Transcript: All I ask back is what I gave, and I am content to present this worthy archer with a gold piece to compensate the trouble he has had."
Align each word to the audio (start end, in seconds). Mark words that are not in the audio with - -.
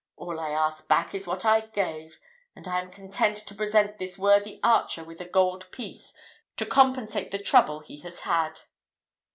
All 0.15 0.39
I 0.39 0.49
ask 0.49 0.87
back 0.87 1.13
is 1.13 1.27
what 1.27 1.45
I 1.45 1.59
gave, 1.61 2.17
and 2.55 2.67
I 2.67 2.81
am 2.81 2.89
content 2.89 3.37
to 3.37 3.53
present 3.53 3.99
this 3.99 4.17
worthy 4.17 4.59
archer 4.63 5.03
with 5.03 5.21
a 5.21 5.25
gold 5.29 5.69
piece 5.71 6.11
to 6.57 6.65
compensate 6.65 7.29
the 7.29 7.37
trouble 7.37 7.81
he 7.81 7.99
has 7.99 8.21
had." 8.21 8.61